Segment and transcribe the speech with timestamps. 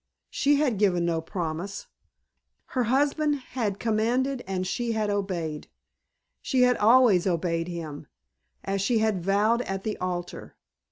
[0.31, 1.85] She had given no promise.
[2.73, 5.67] Her husband had commanded and she had obeyed.
[6.41, 8.07] She had always obeyed him,
[8.63, 10.55] as she had vowed at the altar.